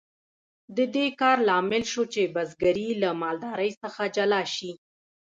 [0.77, 4.71] د دې کار لامل شو چې بزګري له مالدارۍ څخه جلا شي.